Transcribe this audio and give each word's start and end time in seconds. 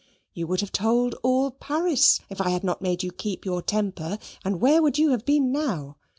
You 0.33 0.47
would 0.47 0.61
have 0.61 0.71
told 0.71 1.13
all 1.21 1.51
Paris, 1.51 2.21
if 2.27 2.41
I 2.41 2.49
had 2.49 2.63
not 2.63 2.81
made 2.81 3.03
you 3.03 3.11
keep 3.11 3.45
your 3.45 3.61
temper, 3.61 4.17
and 4.43 4.59
where 4.59 4.81
would 4.81 4.97
you 4.97 5.11
have 5.11 5.25
been 5.25 5.51
now? 5.51 5.97